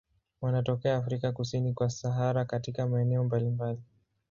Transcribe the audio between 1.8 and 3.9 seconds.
Sahara katika maeneo mbalimbali.